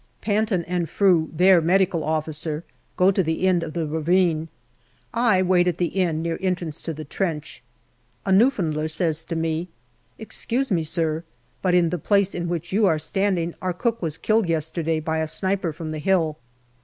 [0.19, 2.21] Panton and Frew, their M.O.,
[2.97, 4.47] go to the end of the ravine.
[5.13, 7.61] I wait at the end near entrance to the trench.
[8.25, 9.67] A Newfoundlander says to me,"
[10.27, 11.23] Excuse me, sir,
[11.61, 15.19] but in the place in which you are standing our cook was killed yesterday by
[15.19, 16.39] a sniper from the hill."